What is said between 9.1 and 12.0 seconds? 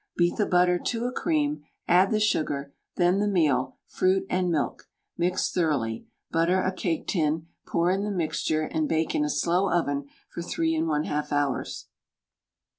in a slow oven for 3 1/2 hours.